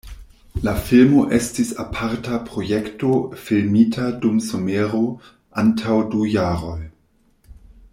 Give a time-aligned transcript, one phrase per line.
[0.67, 3.11] La filmo estis aparta projekto
[3.43, 5.05] filmita dum somero
[5.65, 6.79] antaŭ du jaroj.